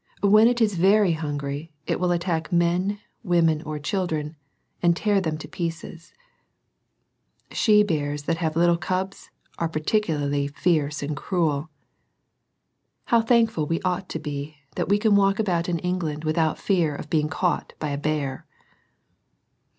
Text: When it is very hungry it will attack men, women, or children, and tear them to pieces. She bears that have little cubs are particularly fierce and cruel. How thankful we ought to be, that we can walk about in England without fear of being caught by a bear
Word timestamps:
When 0.23 0.47
it 0.47 0.59
is 0.61 0.77
very 0.77 1.11
hungry 1.11 1.73
it 1.85 1.99
will 1.99 2.09
attack 2.11 2.51
men, 2.51 2.99
women, 3.21 3.61
or 3.61 3.77
children, 3.77 4.35
and 4.81 4.95
tear 4.97 5.21
them 5.21 5.37
to 5.37 5.47
pieces. 5.47 6.11
She 7.51 7.83
bears 7.83 8.23
that 8.23 8.37
have 8.37 8.55
little 8.55 8.77
cubs 8.79 9.29
are 9.59 9.69
particularly 9.69 10.47
fierce 10.47 11.03
and 11.03 11.15
cruel. 11.15 11.69
How 13.13 13.21
thankful 13.21 13.67
we 13.67 13.79
ought 13.81 14.09
to 14.09 14.17
be, 14.17 14.57
that 14.75 14.89
we 14.89 14.97
can 14.97 15.15
walk 15.15 15.37
about 15.37 15.69
in 15.69 15.77
England 15.77 16.23
without 16.23 16.57
fear 16.57 16.95
of 16.95 17.07
being 17.11 17.29
caught 17.29 17.73
by 17.77 17.89
a 17.89 17.97
bear 17.99 18.47